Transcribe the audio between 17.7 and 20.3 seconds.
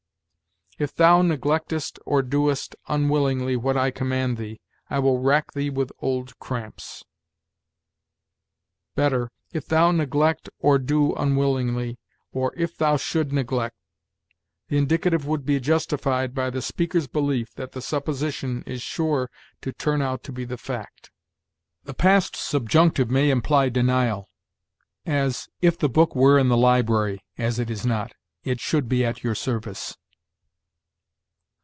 the supposition is sure to turn out